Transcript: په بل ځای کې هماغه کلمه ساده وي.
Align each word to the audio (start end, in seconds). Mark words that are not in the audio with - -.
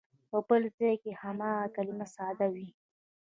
په 0.29 0.37
بل 0.47 0.63
ځای 0.77 0.95
کې 1.03 1.11
هماغه 1.21 1.67
کلمه 1.75 2.05
ساده 2.15 2.47
وي. 2.53 2.67